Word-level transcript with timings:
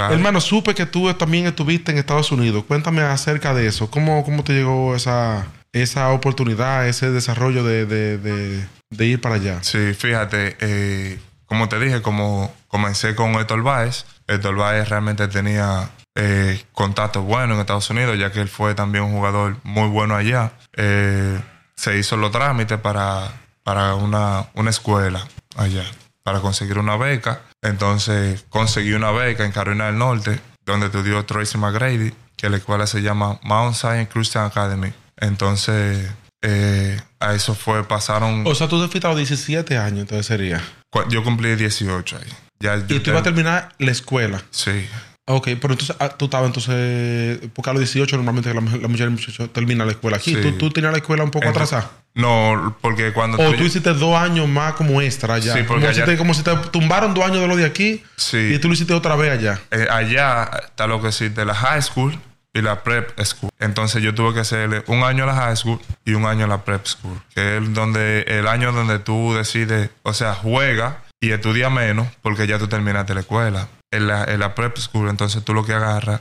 Claro. 0.00 0.14
Hermano, 0.14 0.40
supe 0.40 0.74
que 0.74 0.86
tú 0.86 1.12
también 1.14 1.46
estuviste 1.46 1.92
en 1.92 1.98
Estados 1.98 2.32
Unidos. 2.32 2.64
Cuéntame 2.66 3.02
acerca 3.02 3.52
de 3.54 3.66
eso. 3.66 3.90
¿Cómo, 3.90 4.24
cómo 4.24 4.42
te 4.44 4.54
llegó 4.54 4.94
esa, 4.96 5.46
esa 5.72 6.08
oportunidad, 6.10 6.88
ese 6.88 7.10
desarrollo 7.10 7.64
de, 7.64 7.84
de, 7.86 8.16
de- 8.18 8.66
de 8.90 9.06
ir 9.06 9.20
para 9.20 9.34
allá? 9.34 9.62
Sí, 9.62 9.92
fíjate, 9.94 10.56
eh, 10.60 11.18
como 11.46 11.68
te 11.68 11.78
dije, 11.78 12.00
como 12.02 12.52
comencé 12.68 13.14
con 13.14 13.34
Héctor 13.34 13.62
Báez, 13.62 14.04
Héctor 14.26 14.56
Báez 14.56 14.88
realmente 14.88 15.28
tenía 15.28 15.90
eh, 16.16 16.64
contactos 16.72 17.24
buenos 17.24 17.54
en 17.56 17.60
Estados 17.60 17.90
Unidos, 17.90 18.18
ya 18.18 18.32
que 18.32 18.40
él 18.40 18.48
fue 18.48 18.74
también 18.74 19.04
un 19.04 19.12
jugador 19.12 19.56
muy 19.64 19.88
bueno 19.88 20.14
allá. 20.16 20.52
Eh, 20.76 21.38
se 21.76 21.98
hizo 21.98 22.16
los 22.16 22.30
trámites 22.32 22.78
para, 22.78 23.32
para 23.62 23.94
una, 23.96 24.46
una 24.54 24.70
escuela 24.70 25.26
allá, 25.56 25.84
para 26.22 26.40
conseguir 26.40 26.78
una 26.78 26.96
beca. 26.96 27.42
Entonces 27.62 28.44
conseguí 28.48 28.92
una 28.92 29.10
beca 29.10 29.44
en 29.44 29.52
Carolina 29.52 29.86
del 29.86 29.98
Norte, 29.98 30.40
donde 30.64 30.86
estudió 30.86 31.24
Tracy 31.24 31.58
McGrady, 31.58 32.12
que 32.36 32.48
la 32.48 32.56
escuela 32.56 32.86
se 32.86 33.02
llama 33.02 33.38
Mount 33.42 33.76
Zion 33.76 34.06
Christian 34.06 34.46
Academy. 34.46 34.92
Entonces, 35.16 36.10
eh, 36.42 37.00
a 37.18 37.34
eso 37.34 37.54
fue, 37.54 37.84
pasaron... 37.84 38.46
O 38.46 38.54
sea, 38.54 38.68
tú 38.68 38.80
te 38.80 38.88
fuiste 38.88 39.06
a 39.06 39.10
los 39.10 39.18
17 39.18 39.76
años, 39.76 40.00
entonces 40.00 40.26
sería. 40.26 40.62
Yo 41.10 41.22
cumplí 41.22 41.54
18 41.54 42.16
ahí. 42.16 42.32
Ya, 42.60 42.76
yo 42.76 42.96
Y 42.96 43.00
tú 43.00 43.10
ibas 43.10 43.20
a 43.20 43.24
terminar 43.24 43.68
la 43.78 43.90
escuela. 43.90 44.42
Sí. 44.50 44.86
Ok, 45.32 45.48
pero 45.60 45.74
entonces 45.74 45.96
ah, 45.98 46.08
tú 46.10 46.26
estabas 46.26 46.46
entonces. 46.46 47.40
Porque 47.54 47.70
a 47.70 47.72
los 47.72 47.80
18 47.80 48.16
normalmente 48.16 48.52
la, 48.54 48.60
mujer- 48.60 48.80
la 48.82 48.88
mujer 48.88 49.00
y 49.00 49.04
el 49.04 49.10
muchacho 49.10 49.48
termina 49.50 49.84
la 49.84 49.92
escuela 49.92 50.16
aquí. 50.16 50.34
Sí. 50.34 50.40
¿Tú, 50.42 50.52
tú 50.58 50.70
tenías 50.70 50.92
la 50.92 50.98
escuela 50.98 51.24
un 51.24 51.30
poco 51.30 51.46
Entonces- 51.46 51.72
atrasada. 51.74 51.96
No, 52.12 52.76
porque 52.80 53.12
cuando 53.12 53.38
O 53.38 53.50
tú- 53.52 53.58
tú 53.58 53.62
hiciste 53.64 53.92
dos 53.94 54.16
años 54.16 54.48
más 54.48 54.72
como 54.74 55.00
extra 55.00 55.34
allá. 55.34 55.52
Sí, 55.54 55.60
porque 55.62 55.82
como, 55.82 55.94
si 55.94 56.00
allá- 56.00 56.06
te, 56.12 56.18
como 56.18 56.34
si 56.34 56.42
te 56.42 56.56
tumbaron 56.72 57.14
dos 57.14 57.24
años 57.24 57.40
de 57.40 57.46
lo 57.46 57.54
de 57.56 57.64
aquí 57.64 58.02
Sí. 58.16 58.52
y 58.54 58.58
tú 58.58 58.66
lo 58.68 58.74
hiciste 58.74 58.92
otra 58.94 59.14
vez 59.14 59.30
allá. 59.30 59.60
eh, 59.70 59.86
allá 59.90 60.50
está 60.64 60.86
lo 60.88 61.00
que 61.00 61.08
existe 61.08 61.44
la 61.44 61.54
high 61.54 61.80
school 61.82 62.18
y 62.52 62.62
la 62.62 62.82
prep 62.82 63.16
school. 63.24 63.50
Entonces 63.60 64.02
yo 64.02 64.12
tuve 64.12 64.34
que 64.34 64.40
hacerle 64.40 64.82
un 64.88 65.04
año 65.04 65.22
a 65.22 65.26
la 65.28 65.34
high 65.34 65.56
school 65.56 65.78
y 66.04 66.14
un 66.14 66.26
año 66.26 66.46
a 66.46 66.48
la 66.48 66.64
prep 66.64 66.84
school, 66.84 67.16
que 67.32 67.58
es 67.58 67.72
donde 67.74 68.22
el 68.26 68.48
año 68.48 68.72
donde 68.72 68.98
tú 68.98 69.34
decides, 69.34 69.90
o 70.02 70.12
sea, 70.12 70.34
juega 70.34 71.02
y 71.20 71.30
estudia 71.30 71.70
menos 71.70 72.08
porque 72.22 72.48
ya 72.48 72.58
tú 72.58 72.66
terminaste 72.66 73.14
la 73.14 73.20
escuela. 73.20 73.68
En 73.92 74.06
la, 74.06 74.24
en 74.24 74.38
la 74.38 74.54
prep 74.54 74.76
school, 74.78 75.08
entonces 75.08 75.42
tú 75.44 75.52
lo 75.52 75.64
que 75.64 75.72
agarras 75.72 76.20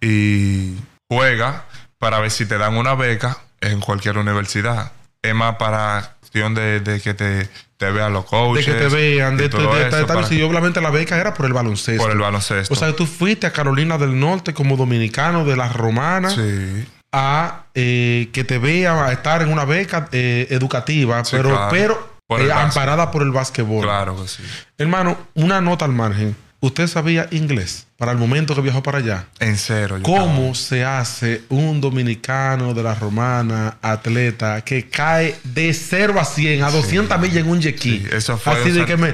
y 0.00 0.74
juega 1.10 1.64
para 1.98 2.18
ver 2.20 2.30
si 2.30 2.46
te 2.46 2.56
dan 2.58 2.76
una 2.76 2.94
beca 2.94 3.36
en 3.60 3.80
cualquier 3.80 4.16
universidad. 4.18 4.92
Es 5.20 5.34
más 5.34 5.56
para 5.56 6.16
cuestión 6.20 6.54
de, 6.54 6.80
de 6.80 7.00
que 7.00 7.12
te, 7.14 7.48
te 7.76 7.90
vean 7.90 8.12
los 8.14 8.24
De 8.24 8.30
coaches. 8.30 8.64
que 8.64 8.72
te 8.72 8.88
vean, 8.88 9.36
de, 9.36 9.44
y 9.44 9.48
de, 9.48 9.50
todo 9.50 9.74
de- 9.74 9.88
eso, 9.88 9.96
de- 9.98 10.04
para- 10.06 10.34
y 10.34 10.42
obviamente 10.42 10.80
la 10.80 10.90
beca 10.90 11.18
era 11.18 11.34
por 11.34 11.44
el 11.46 11.52
baloncesto. 11.52 12.02
por 12.02 12.10
el 12.12 12.18
baloncesto. 12.18 12.72
O 12.72 12.76
sea, 12.76 12.96
tú 12.96 13.06
fuiste 13.06 13.46
a 13.46 13.52
Carolina 13.52 13.98
del 13.98 14.18
Norte 14.18 14.54
como 14.54 14.76
dominicano 14.78 15.44
de 15.44 15.54
las 15.56 15.76
romanas 15.76 16.32
sí. 16.34 16.88
a 17.12 17.66
eh, 17.74 18.30
que 18.32 18.42
te 18.42 18.56
vean 18.58 18.98
a 18.98 19.12
estar 19.12 19.42
en 19.42 19.52
una 19.52 19.64
beca 19.66 20.08
eh, 20.12 20.46
educativa, 20.50 21.22
Sí, 21.24 21.36
pero, 21.36 21.50
claro. 21.50 21.68
pero 21.70 22.08
Por 22.26 22.40
eh, 22.40 22.50
amparada 22.52 23.10
por 23.10 23.20
el 23.22 23.30
básquetbol. 23.32 23.82
Claro 23.84 24.20
que 24.20 24.26
sí. 24.28 24.42
Hermano, 24.78 25.18
una 25.34 25.60
nota 25.60 25.84
al 25.84 25.92
margen. 25.92 26.34
¿Usted 26.64 26.86
sabía 26.86 27.26
inglés 27.32 27.88
para 27.96 28.12
el 28.12 28.18
momento 28.18 28.54
que 28.54 28.60
viajó 28.60 28.84
para 28.84 28.98
allá? 28.98 29.26
En 29.40 29.56
cero. 29.56 29.96
yo 29.98 30.04
¿Cómo 30.04 30.54
se 30.54 30.84
hace 30.84 31.42
un 31.48 31.80
dominicano 31.80 32.72
de 32.72 32.84
la 32.84 32.94
romana, 32.94 33.78
atleta, 33.82 34.60
que 34.60 34.88
cae 34.88 35.34
de 35.42 35.74
0 35.74 36.20
a 36.20 36.24
100, 36.24 36.62
a 36.62 36.70
200 36.70 37.18
millas 37.18 37.38
en 37.38 37.48
un 37.48 37.60
ski? 37.60 37.72
Sí, 37.72 38.04
eso 38.12 38.38
fue, 38.38 38.52
Así 38.52 38.70
de 38.70 38.84
que 38.86 38.96
me... 38.96 39.12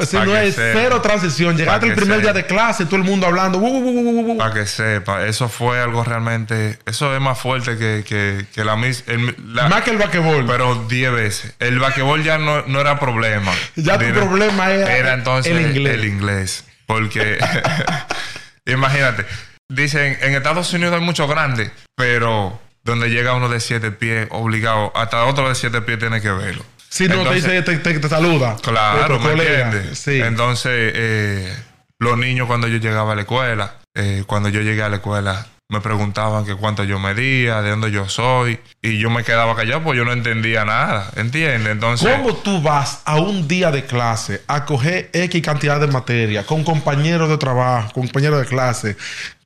Ese 0.00 0.16
pa' 0.16 0.24
no 0.24 0.34
es 0.36 0.54
sepa. 0.54 0.80
cero 0.80 1.02
transición. 1.02 1.54
Llegaste 1.56 1.86
el 1.88 1.94
primer 1.94 2.22
día 2.22 2.32
de 2.32 2.46
clase, 2.46 2.86
todo 2.86 2.96
el 2.96 3.04
mundo 3.04 3.26
hablando. 3.26 3.58
"Uh, 3.58 3.66
uh, 3.66 3.78
uh, 3.78 4.20
uh, 4.20 4.32
uh". 4.32 4.38
Para 4.38 4.54
que 4.54 4.66
sepa, 4.66 5.26
eso 5.26 5.50
fue 5.50 5.78
algo 5.80 6.02
realmente. 6.02 6.78
Eso 6.86 7.14
es 7.14 7.20
más 7.20 7.38
fuerte 7.38 7.76
que, 7.76 8.02
que, 8.06 8.46
que 8.54 8.64
la 8.64 8.76
misma. 8.76 9.12
Más 9.68 9.82
que 9.82 9.90
el 9.90 9.98
basquetbol. 9.98 10.46
Pero 10.46 10.86
10 10.88 11.12
veces. 11.12 11.54
El 11.58 11.78
basquetbol 11.78 12.22
ya 12.24 12.38
no, 12.38 12.62
no 12.66 12.80
era 12.80 12.98
problema. 12.98 13.52
Ya 13.76 13.98
tu 13.98 14.04
Era- 14.06 14.14
problema 14.20 14.70
era 14.70 14.96
Era 14.96 15.12
entonces 15.12 15.52
el 15.54 15.76
inglés. 15.76 15.94
el 15.94 16.04
inglés. 16.06 16.64
Porque. 16.86 17.38
imagínate. 18.66 19.26
Dicen, 19.68 20.18
en 20.22 20.34
Estados 20.34 20.72
Unidos 20.72 20.94
hay 20.94 21.00
muchos 21.00 21.28
grandes, 21.28 21.70
pero 21.94 22.58
donde 22.82 23.08
llega 23.10 23.34
uno 23.34 23.48
de 23.50 23.60
siete 23.60 23.92
pies, 23.92 24.26
obligado, 24.30 24.90
hasta 24.96 25.24
otro 25.26 25.48
de 25.48 25.54
siete 25.54 25.80
pies 25.82 25.98
tiene 25.98 26.20
que 26.22 26.30
verlo. 26.30 26.64
Si 26.90 27.06
no 27.08 27.14
Entonces- 27.14 27.44
te 27.44 27.50
dice, 27.52 27.62
te, 27.62 27.76
te- 27.78 27.98
te 28.00 28.08
saluda. 28.08 28.56
Claro, 28.62 29.16
Otro 29.16 29.20
¿me 29.36 29.42
entiendes? 29.44 29.98
Sí. 29.98 30.20
Entonces, 30.20 30.92
eh, 30.94 31.56
los 32.00 32.18
niños 32.18 32.46
cuando 32.48 32.66
yo 32.66 32.78
llegaba 32.78 33.12
a 33.12 33.14
la 33.14 33.20
escuela, 33.22 33.74
eh, 33.94 34.24
cuando 34.26 34.48
yo 34.48 34.60
llegué 34.60 34.82
a 34.82 34.88
la 34.88 34.96
escuela, 34.96 35.46
me 35.70 35.80
preguntaban 35.80 36.44
que 36.44 36.54
cuánto 36.56 36.84
yo 36.84 36.98
medía, 36.98 37.62
de 37.62 37.70
dónde 37.70 37.90
yo 37.90 38.08
soy, 38.08 38.58
y 38.82 38.98
yo 38.98 39.08
me 39.08 39.22
quedaba 39.24 39.54
callado 39.56 39.82
porque 39.82 39.98
yo 39.98 40.04
no 40.04 40.12
entendía 40.12 40.64
nada, 40.64 41.10
¿entiendes? 41.16 41.72
Entonces, 41.72 42.12
¿Cómo 42.16 42.34
tú 42.34 42.60
vas 42.60 43.02
a 43.04 43.16
un 43.16 43.46
día 43.48 43.70
de 43.70 43.84
clase 43.86 44.42
a 44.48 44.64
coger 44.64 45.10
X 45.12 45.42
cantidad 45.42 45.80
de 45.80 45.86
materia 45.86 46.44
con 46.44 46.64
compañeros 46.64 47.28
de 47.28 47.38
trabajo, 47.38 47.92
compañeros 47.92 48.40
de 48.40 48.46
clase, 48.46 48.96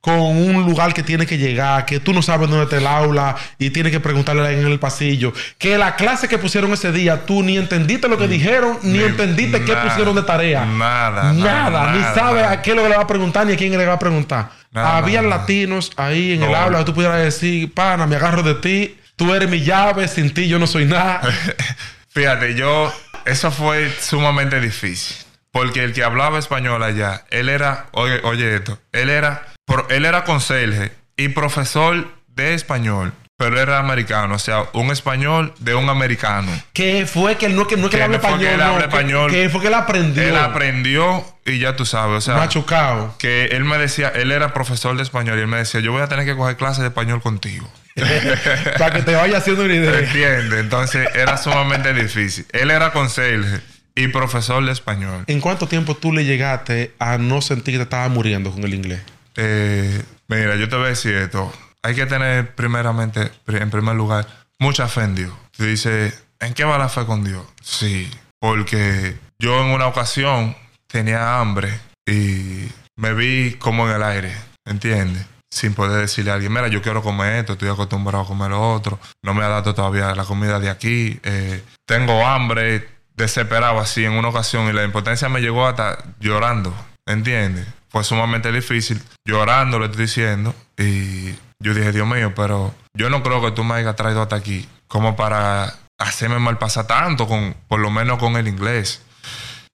con 0.01 0.19
un 0.19 0.63
lugar 0.65 0.93
que 0.93 1.01
tiene 1.01 1.25
que 1.25 1.37
llegar, 1.37 1.85
que 1.85 1.99
tú 1.99 2.13
no 2.13 2.21
sabes 2.21 2.47
dónde 2.49 2.63
está 2.65 2.77
el 2.77 2.85
aula 2.87 3.35
y 3.57 3.71
tienes 3.71 3.91
que 3.91 3.99
preguntarle 3.99 4.59
en 4.59 4.65
el 4.67 4.79
pasillo? 4.79 5.33
Que 5.57 5.77
la 5.77 5.95
clase 5.95 6.27
que 6.27 6.37
pusieron 6.37 6.71
ese 6.73 6.91
día 6.91 7.25
tú 7.25 7.41
ni 7.43 7.57
entendiste 7.57 8.07
lo 8.07 8.17
que 8.17 8.27
dijeron, 8.27 8.77
ni, 8.83 8.99
Ni- 8.99 9.03
entendiste 9.03 9.63
qué 9.63 9.75
pusieron 9.75 10.15
de 10.15 10.21
tarea. 10.23 10.63
nada, 10.65 11.33
Nada, 11.33 11.69
nada, 11.69 11.91
ni 11.93 11.99
nada, 11.99 12.15
sabes 12.15 12.43
a 12.45 12.61
qué 12.61 12.73
le 12.75 12.87
va 12.87 13.01
a 13.01 13.07
preguntar 13.07 13.45
ni 13.47 13.53
a 13.53 13.57
quién 13.57 13.75
le 13.77 13.85
va 13.85 13.93
a 13.93 13.99
preguntar. 13.99 14.49
Nada, 14.75 14.97
Había 14.97 15.21
nada, 15.21 15.37
latinos 15.37 15.91
ahí 15.95 16.33
en 16.33 16.43
el 16.43 16.51
No. 16.51 16.57
aula 16.57 16.79
que 16.79 16.85
tú 16.85 16.93
pudieras 16.93 17.23
decir, 17.23 17.73
pana, 17.73 18.05
me 18.07 18.17
agarro 18.17 18.43
de 18.43 18.55
ti, 18.55 18.99
tú 19.15 19.33
eres 19.33 19.49
mi 19.49 19.61
llave, 19.61 20.07
sin 20.09 20.33
ti 20.33 20.47
yo 20.49 20.59
no 20.59 20.67
soy 20.67 20.85
nada. 20.85 21.21
fíjate, 22.09 22.55
yo, 22.55 22.93
eso 23.25 23.51
fue 23.51 23.89
sumamente 23.99 24.59
difícil. 24.59 25.15
Porque 25.51 25.83
el 25.85 25.93
que 25.93 26.03
hablaba 26.03 26.37
español 26.37 26.83
allá, 26.83 27.23
él 27.29 27.47
era, 27.47 27.85
oye, 27.93 28.19
oye 28.25 28.57
esto, 28.57 28.77
él 28.91 29.09
era, 29.09 29.47
él 29.89 30.03
era 30.03 30.25
conserje 30.25 30.91
y 31.15 31.29
profesor 31.29 32.11
de 32.27 32.53
español 32.53 33.13
pero 33.37 33.59
era 33.59 33.79
americano, 33.79 34.35
o 34.35 34.39
sea, 34.39 34.63
un 34.73 34.91
español 34.91 35.53
de 35.59 35.75
un 35.75 35.89
americano. 35.89 36.49
Que 36.73 37.05
fue 37.05 37.35
que 37.37 37.47
él 37.47 37.55
no, 37.55 37.67
que 37.67 37.75
no 37.75 37.85
es 37.85 37.91
que 37.91 37.97
él 37.97 38.03
habla 38.03 38.19
que 38.19 38.25
español. 38.27 38.51
él 38.51 38.57
no, 38.57 38.63
habla 38.63 38.77
que- 38.79 38.85
español. 38.85 39.31
Que, 39.31 39.49
fue 39.49 39.61
que 39.61 39.67
él 39.67 39.73
aprendió. 39.73 40.23
Él 40.23 40.37
aprendió 40.37 41.25
y 41.45 41.59
ya 41.59 41.75
tú 41.75 41.85
sabes, 41.85 42.17
o 42.17 42.21
sea, 42.21 42.35
Machucado. 42.35 43.15
que 43.19 43.45
él 43.47 43.65
me 43.65 43.77
decía, 43.77 44.07
él 44.15 44.31
era 44.31 44.53
profesor 44.53 44.95
de 44.95 45.03
español 45.03 45.37
y 45.37 45.41
él 45.41 45.47
me 45.47 45.57
decía, 45.57 45.81
yo 45.81 45.91
voy 45.91 46.01
a 46.01 46.07
tener 46.07 46.25
que 46.25 46.35
coger 46.35 46.55
clases 46.55 46.81
de 46.81 46.87
español 46.87 47.21
contigo. 47.21 47.67
Para 48.77 48.93
que 48.93 49.01
te 49.03 49.15
vaya 49.15 49.37
haciendo 49.37 49.63
una 49.65 49.73
idea. 49.73 49.99
¿Entiendes? 49.99 50.59
Entonces 50.59 51.07
era 51.13 51.37
sumamente 51.37 51.93
difícil. 51.93 52.45
Él 52.51 52.71
era 52.71 52.91
conserje 52.91 53.59
y 53.95 54.07
profesor 54.09 54.65
de 54.65 54.71
español. 54.71 55.23
¿En 55.27 55.39
cuánto 55.41 55.67
tiempo 55.67 55.95
tú 55.95 56.11
le 56.13 56.25
llegaste 56.25 56.93
a 56.99 57.17
no 57.17 57.41
sentir 57.41 57.73
que 57.75 57.77
te 57.79 57.83
estaba 57.83 58.07
muriendo 58.09 58.51
con 58.51 58.63
el 58.63 58.73
inglés? 58.73 59.01
Eh, 59.37 60.01
mira, 60.27 60.55
yo 60.55 60.67
te 60.69 60.75
voy 60.75 60.85
a 60.85 60.89
decir 60.89 61.15
esto. 61.15 61.51
Hay 61.85 61.93
que 61.93 62.07
tener 62.07 62.55
primeramente, 62.55 63.31
pri- 63.45 63.57
en 63.59 63.69
primer 63.69 63.95
lugar, 63.95 64.25
mucha 64.57 64.87
fe 64.87 65.01
en 65.01 65.13
Dios. 65.13 65.31
Tú 65.55 65.65
dices, 65.65 66.23
¿en 66.39 66.53
qué 66.55 66.63
va 66.63 66.79
la 66.79 66.89
fe 66.89 67.05
con 67.05 67.23
Dios? 67.23 67.45
Sí, 67.61 68.09
porque 68.39 69.15
yo 69.37 69.61
en 69.63 69.67
una 69.69 69.85
ocasión 69.85 70.55
tenía 70.87 71.39
hambre 71.39 71.79
y 72.07 72.67
me 72.95 73.13
vi 73.13 73.53
como 73.59 73.87
en 73.87 73.95
el 73.97 74.01
aire, 74.03 74.35
¿entiendes? 74.65 75.27
Sin 75.51 75.75
poder 75.75 76.01
decirle 76.01 76.31
a 76.31 76.33
alguien, 76.33 76.51
mira, 76.51 76.69
yo 76.69 76.81
quiero 76.81 77.03
comer 77.03 77.35
esto, 77.35 77.53
estoy 77.53 77.69
acostumbrado 77.69 78.23
a 78.23 78.27
comer 78.27 78.49
lo 78.49 78.73
otro, 78.73 78.99
no 79.23 79.35
me 79.35 79.43
ha 79.43 79.47
dado 79.47 79.75
todavía 79.75 80.15
la 80.15 80.25
comida 80.25 80.59
de 80.59 80.71
aquí, 80.71 81.19
eh, 81.23 81.63
tengo 81.85 82.25
hambre, 82.25 82.89
desesperado 83.15 83.79
así 83.79 84.03
en 84.05 84.13
una 84.13 84.29
ocasión 84.29 84.67
y 84.67 84.73
la 84.73 84.83
impotencia 84.83 85.29
me 85.29 85.39
llegó 85.39 85.67
hasta 85.67 85.99
llorando, 86.19 86.75
¿entiendes? 87.05 87.67
Fue 87.89 88.03
sumamente 88.03 88.51
difícil, 88.51 89.01
llorando 89.23 89.77
le 89.79 89.85
estoy 89.85 90.01
diciendo 90.01 90.53
y 90.77 91.35
yo 91.59 91.73
dije, 91.73 91.91
Dios 91.91 92.07
mío, 92.07 92.33
pero 92.35 92.73
yo 92.93 93.09
no 93.09 93.23
creo 93.23 93.41
que 93.41 93.51
tú 93.51 93.63
me 93.63 93.75
hayas 93.75 93.95
traído 93.95 94.21
hasta 94.21 94.35
aquí 94.35 94.67
como 94.87 95.15
para 95.15 95.73
hacerme 95.97 96.39
mal 96.39 96.57
pasar 96.57 96.87
tanto, 96.87 97.27
con, 97.27 97.55
por 97.67 97.79
lo 97.79 97.89
menos 97.89 98.19
con 98.19 98.35
el 98.35 98.47
inglés. 98.47 99.01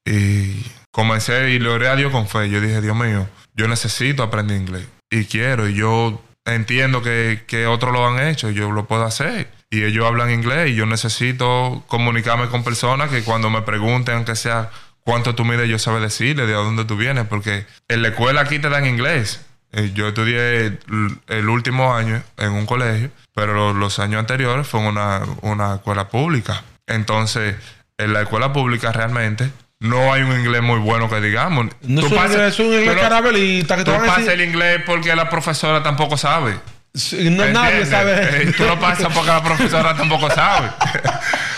Y 0.06 0.66
comencé 0.92 1.52
y 1.52 1.60
le 1.60 1.70
oré 1.70 1.90
a 1.90 1.96
Dios 1.96 2.12
con 2.12 2.28
fe. 2.28 2.50
Yo 2.50 2.62
dije, 2.62 2.82
Dios 2.82 2.96
mío, 2.96 3.28
yo 3.56 3.68
necesito 3.68 4.24
aprender 4.24 4.58
inglés. 4.58 4.88
Y 5.10 5.26
quiero, 5.26 5.68
y 5.68 5.74
yo 5.74 6.22
entiendo 6.46 7.02
que, 7.02 7.44
que 7.48 7.68
otros 7.68 7.92
lo 7.92 8.08
han 8.08 8.26
hecho, 8.26 8.50
y 8.50 8.54
yo 8.54 8.72
lo 8.72 8.86
puedo 8.88 9.04
hacer. 9.04 9.52
Y 9.70 9.84
ellos 9.84 10.06
hablan 10.06 10.32
inglés 10.32 10.72
y 10.72 10.76
yo 10.76 10.86
necesito 10.86 11.84
comunicarme 11.88 12.50
con 12.50 12.62
personas 12.62 13.10
que 13.10 13.24
cuando 13.24 13.50
me 13.50 13.62
pregunten, 13.62 14.16
aunque 14.16 14.36
sea 14.36 14.70
cuánto 15.06 15.34
tú 15.34 15.46
mides, 15.46 15.70
yo 15.70 15.80
sabe 15.80 16.02
decirle 16.02 16.46
de 16.46 16.54
dónde 16.54 16.84
tú 16.84 16.98
vienes, 16.98 17.26
porque 17.28 17.66
en 17.88 18.02
la 18.02 18.10
escuela 18.10 18.42
aquí 18.42 18.60
te 18.60 18.70
dan 18.70 18.86
inglés. 18.86 19.46
Eh, 19.74 19.92
Yo 19.94 20.10
estudié 20.10 20.66
el, 20.66 20.80
el 21.28 21.50
último 21.50 21.96
año 21.96 22.22
en 22.38 22.52
un 22.52 22.66
colegio, 22.66 23.10
pero 23.34 23.54
lo- 23.54 23.74
los 23.74 24.00
años 24.00 24.20
anteriores 24.20 24.68
fue 24.68 24.82
en 24.82 24.88
una, 24.88 25.22
una 25.42 25.76
escuela 25.76 26.10
pública. 26.10 26.64
Entonces, 26.88 27.56
en 27.98 28.14
la 28.14 28.22
escuela 28.24 28.52
pública 28.52 28.92
realmente 28.92 29.50
no 29.80 30.12
hay 30.14 30.24
un 30.24 30.38
inglés 30.40 30.62
muy 30.62 30.80
bueno 30.80 31.10
que 31.10 31.22
digamos. 31.22 31.68
No 31.82 32.02
Tú 32.02 32.10
pasas- 32.16 32.54
es 32.54 32.60
un 32.60 32.68
tú 32.68 32.74
inglés 32.80 32.98
carabelita 32.98 33.78
que 33.78 33.84
Tú 33.84 33.92
a 33.92 34.00
pasas 34.00 34.18
decir. 34.26 34.32
el 34.34 34.42
inglés 34.50 34.82
porque 34.86 35.16
la 35.16 35.30
profesora 35.30 35.82
tampoco 35.82 36.18
sabe. 36.18 36.56
Sí, 36.94 37.30
No, 37.30 37.46
nadie 37.46 37.86
sabe. 37.86 38.44
Eh, 38.44 38.54
Tú 38.58 38.66
lo 38.66 38.78
pasas 38.78 39.12
porque 39.14 39.30
la 39.32 39.42
profesora 39.42 39.96
tampoco 39.96 40.30
sabe. 40.30 40.68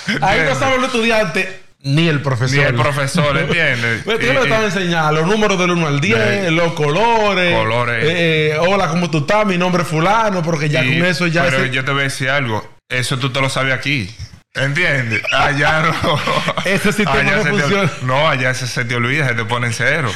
Ahí 0.05 0.19
no 0.19 0.27
¿Entiendes? 0.27 0.57
sabe 0.59 0.75
el 0.75 0.83
estudiante 0.83 1.63
ni 1.83 2.07
el 2.07 2.21
profesor. 2.21 2.57
Ni 2.57 2.63
el 2.63 2.75
profesor, 2.75 3.37
¿entiendes? 3.37 4.01
Pero 4.05 4.17
tú 4.19 4.25
y- 4.25 4.43
estás 4.43 4.63
enseñando 4.63 5.11
los 5.21 5.27
números 5.27 5.59
del 5.59 5.71
1 5.71 5.87
al 5.87 5.99
10, 6.01 6.17
De- 6.17 6.51
los 6.51 6.73
colores. 6.73 7.53
Colores. 7.55 8.05
eh, 8.07 8.57
hola, 8.59 8.87
¿cómo 8.87 9.09
tú 9.11 9.19
estás? 9.19 9.45
Mi 9.45 9.57
nombre 9.57 9.83
es 9.83 9.87
Fulano, 9.89 10.41
porque 10.41 10.69
ya 10.69 10.83
Y- 10.83 10.97
con 10.99 11.05
eso 11.07 11.27
ya 11.27 11.43
Pero 11.43 11.57
ese- 11.63 11.73
yo 11.73 11.83
te 11.85 11.91
voy 11.91 12.01
a 12.01 12.03
decir 12.05 12.29
algo. 12.29 12.67
Eso 12.89 13.17
tú 13.19 13.31
te 13.31 13.39
lo 13.41 13.49
sabes 13.49 13.73
aquí. 13.73 14.09
¿Entiendes? 14.55 15.21
Allá 15.33 15.81
no. 15.81 16.19
Ese 16.65 16.91
sistema 16.93 17.13
Allá 17.19 17.37
no 17.37 17.43
se 17.43 17.49
te- 17.51 17.57
funciona. 17.59 17.91
no, 18.03 18.29
allá 18.29 18.53
se 18.53 18.85
te 18.85 18.95
olvida, 18.95 19.27
se 19.29 19.33
te 19.35 19.45
pone 19.45 19.67
en 19.67 19.73
cero. 19.73 20.11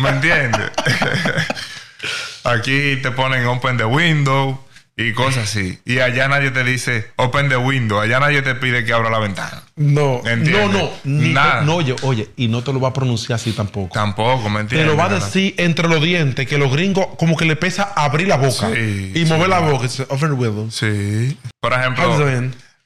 ¿Me 0.00 0.10
entiendes? 0.10 0.70
aquí 2.44 2.96
te 3.02 3.10
ponen 3.10 3.46
open 3.46 3.76
the 3.78 3.84
window 3.84 4.62
y 5.08 5.12
cosas 5.14 5.44
así. 5.44 5.78
Y 5.84 5.98
allá 6.00 6.28
nadie 6.28 6.50
te 6.50 6.62
dice 6.64 7.10
open 7.16 7.48
the 7.48 7.56
window. 7.56 8.00
Allá 8.00 8.20
nadie 8.20 8.42
te 8.42 8.54
pide 8.54 8.84
que 8.84 8.92
abra 8.92 9.08
la 9.10 9.18
ventana. 9.18 9.62
No, 9.76 10.16
¿Entiendes? 10.26 10.70
no, 10.70 10.72
no. 10.72 10.90
Ni 11.04 11.32
Nada. 11.32 11.62
no, 11.62 11.76
oye, 11.76 11.96
oye, 12.02 12.28
y 12.36 12.48
no 12.48 12.62
te 12.62 12.72
lo 12.72 12.80
va 12.80 12.88
a 12.88 12.92
pronunciar 12.92 13.36
así 13.36 13.52
tampoco. 13.52 13.94
Tampoco, 13.94 14.48
¿me 14.50 14.56
Te 14.56 14.60
entiendes? 14.62 14.88
lo 14.88 14.96
va 14.96 15.06
a 15.06 15.08
decir 15.14 15.54
entre 15.56 15.88
los 15.88 16.02
dientes, 16.02 16.46
que 16.46 16.58
los 16.58 16.70
gringos 16.72 17.06
como 17.18 17.36
que 17.36 17.44
le 17.46 17.56
pesa 17.56 17.84
abrir 17.96 18.28
la 18.28 18.36
boca 18.36 18.68
Sí, 18.74 19.12
y 19.14 19.18
sí. 19.20 19.24
mover 19.24 19.48
la 19.48 19.60
boca. 19.60 19.84
Dice, 19.84 20.02
Open 20.08 20.28
the 20.28 20.34
window. 20.34 20.70
Sí. 20.70 21.36
Por 21.60 21.72
ejemplo. 21.72 22.04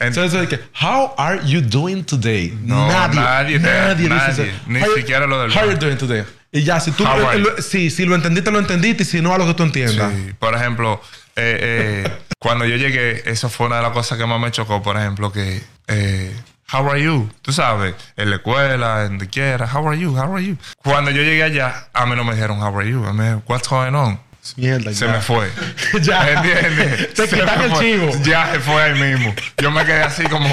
Entonces, 0.00 0.60
How 0.82 1.14
are 1.16 1.40
you 1.46 1.60
doing 1.62 2.04
today? 2.04 2.56
No, 2.62 2.88
nadie 3.12 3.58
te- 3.58 3.94
dice 3.94 4.08
nadie. 4.08 4.44
eso. 4.44 4.52
Ni 4.66 4.80
How 4.80 4.94
siquiera 4.96 5.26
lo 5.26 5.40
del 5.40 5.50
How 5.52 5.60
are 5.60 5.72
you 5.72 5.78
doing 5.78 5.96
today? 5.96 6.24
Y 6.52 6.62
ya, 6.62 6.78
si 6.78 6.90
tú 6.92 7.04
How 7.04 7.38
lo, 7.38 7.60
sí, 7.62 7.90
si 7.90 8.04
lo 8.04 8.14
entendiste, 8.14 8.50
lo 8.50 8.58
entendiste, 8.60 9.02
y 9.02 9.06
si 9.06 9.20
no, 9.20 9.34
a 9.34 9.38
lo 9.38 9.46
que 9.46 9.54
tú 9.54 9.62
entiendas. 9.64 10.12
Sí, 10.12 10.32
por 10.38 10.54
ejemplo, 10.54 11.00
eh, 11.02 11.23
eh, 11.36 12.08
cuando 12.38 12.64
yo 12.66 12.76
llegué, 12.76 13.22
eso 13.30 13.48
fue 13.48 13.66
una 13.66 13.76
de 13.76 13.82
las 13.82 13.92
cosas 13.92 14.18
que 14.18 14.26
más 14.26 14.40
me 14.40 14.50
chocó, 14.50 14.82
por 14.82 14.96
ejemplo, 14.96 15.32
que, 15.32 15.62
eh, 15.88 16.34
how 16.72 16.88
are 16.90 17.02
you? 17.02 17.30
Tú 17.42 17.52
sabes, 17.52 17.94
en 18.16 18.30
la 18.30 18.36
escuela, 18.36 19.02
en 19.02 19.08
donde 19.10 19.28
quiera, 19.28 19.68
how 19.72 19.88
are 19.88 19.98
you? 19.98 20.16
How 20.16 20.34
are 20.36 20.44
you? 20.44 20.56
Cuando 20.82 21.10
yo 21.10 21.22
llegué 21.22 21.42
allá, 21.42 21.88
a 21.92 22.06
mí 22.06 22.14
no 22.16 22.24
me 22.24 22.34
dijeron, 22.34 22.60
how 22.62 22.78
are 22.78 22.88
you? 22.88 23.04
A 23.06 23.12
mí, 23.12 23.42
what's 23.46 23.68
going 23.68 23.94
on? 23.94 24.20
Mierda, 24.56 24.92
Se 24.92 25.06
ya. 25.06 25.12
me 25.12 25.20
fue. 25.22 25.50
Ya. 26.02 26.30
¿Entiendes? 26.32 27.14
Te 27.14 27.26
Se 27.26 27.34
quitan 27.38 27.62
el 27.62 27.70
fue. 27.70 27.80
chivo. 27.80 28.10
Ya 28.24 28.52
se 28.52 28.60
fue 28.60 28.82
ahí 28.82 29.00
mismo. 29.00 29.34
Yo 29.56 29.70
me 29.70 29.84
quedé 29.86 30.02
así 30.02 30.24
como... 30.24 30.48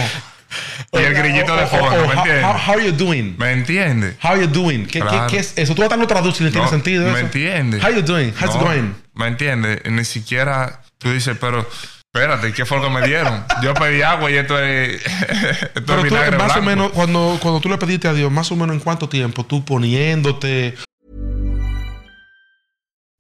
Y 0.93 0.97
el 0.97 1.13
grillito 1.13 1.55
de 1.55 1.63
O- 1.63 1.65
o- 1.65 1.67
fondo, 1.67 1.87
o- 1.87 2.07
¿me 2.07 2.13
how- 2.15 2.17
entiendes? 2.19 2.45
How, 2.45 2.73
how 2.73 2.79
you 2.79 2.91
doing? 2.91 3.35
¿Me 3.37 3.51
entiendes? 3.51 4.15
How 4.23 4.35
you 4.39 4.47
doing? 4.47 4.85
¿Qué, 4.85 4.99
Claro. 4.99 5.27
qué, 5.27 5.35
qué 5.35 5.39
es 5.41 5.53
eso? 5.57 5.73
Tú 5.75 5.83
hasta 5.83 5.97
lo 5.97 6.07
traduces 6.07 6.41
y 6.41 6.43
no 6.45 6.51
tiene 6.51 6.67
sentido 6.67 7.03
¿Me 7.05 7.11
eso. 7.11 7.19
entiendes? 7.19 7.83
How 7.83 7.91
you 7.91 8.01
doing? 8.01 8.33
How's 8.39 8.55
it 8.55 8.61
No, 8.61 8.67
going? 8.67 8.93
¿Me 9.13 9.27
entiendes? 9.27 9.81
Ni 9.89 10.03
siquiera 10.05 10.81
tú 10.97 11.11
dices, 11.11 11.35
pero 11.39 11.67
espérate, 12.13 12.51
¿qué 12.53 12.65
fue 12.65 12.77
lo 12.79 12.83
que 12.83 12.89
me 12.89 13.07
dieron? 13.07 13.43
Yo 13.63 13.73
pedí 13.73 14.01
agua 14.01 14.29
y 14.29 14.35
esto 14.35 14.59
es, 14.59 15.01
esto 15.05 15.67
es 15.75 15.83
Pero 15.85 15.97
tú, 15.99 16.03
vinagre 16.03 16.37
más 16.37 16.51
o 16.51 16.61
blanco. 16.61 16.61
menos, 16.69 16.91
cuando, 16.91 17.37
cuando 17.41 17.59
tú 17.61 17.69
le 17.69 17.77
pediste 17.77 18.07
a 18.07 18.13
Dios, 18.13 18.31
más 18.31 18.51
o 18.51 18.55
menos 18.55 18.75
en 18.75 18.81
cuánto 18.81 19.07
tiempo 19.09 19.45
tú 19.45 19.63
poniéndote. 19.65 20.75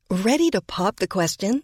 Ready 0.09 0.49
to 0.51 0.61
pop 0.61 0.97
the 0.99 1.07
question? 1.07 1.63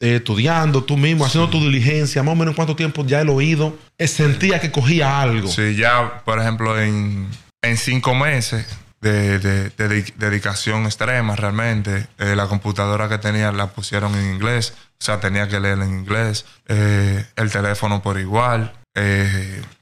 Eh, 0.00 0.16
estudiando 0.16 0.84
tú 0.84 0.96
mismo, 0.96 1.24
haciendo 1.24 1.50
tu 1.50 1.60
diligencia, 1.60 2.22
más 2.22 2.32
o 2.32 2.36
menos 2.36 2.52
en 2.52 2.56
cuánto 2.56 2.76
tiempo 2.76 3.04
ya 3.06 3.20
el 3.20 3.28
oído 3.28 3.76
eh, 3.98 4.08
sentía 4.08 4.60
que 4.60 4.70
cogía 4.70 5.20
algo. 5.20 5.48
Sí, 5.48 5.76
ya, 5.76 6.22
por 6.24 6.38
ejemplo, 6.40 6.80
en, 6.80 7.28
en 7.62 7.76
cinco 7.76 8.14
meses 8.14 8.66
de, 9.00 9.38
de- 9.38 9.70
de 9.70 9.88
dedi- 9.88 10.14
dedicación 10.16 10.84
extrema, 10.86 11.36
realmente, 11.36 12.06
eh, 12.18 12.34
la 12.36 12.46
computadora 12.46 13.08
que 13.08 13.18
tenía 13.18 13.52
la 13.52 13.68
pusieron 13.68 14.14
en 14.14 14.34
inglés, 14.34 14.74
o 15.00 15.04
sea, 15.04 15.20
tenía 15.20 15.48
que 15.48 15.60
leer 15.60 15.78
en 15.78 15.90
inglés, 15.90 16.46
el 16.66 17.50
teléfono 17.52 18.02
por 18.02 18.18
igual, 18.18 18.72